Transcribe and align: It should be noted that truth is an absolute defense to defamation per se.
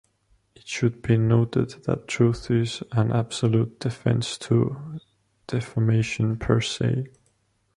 It 0.55 0.67
should 0.67 1.03
be 1.03 1.15
noted 1.15 1.83
that 1.85 2.07
truth 2.07 2.49
is 2.49 2.81
an 2.91 3.11
absolute 3.11 3.79
defense 3.79 4.35
to 4.39 4.99
defamation 5.45 6.37
per 6.39 6.59
se. 6.59 7.05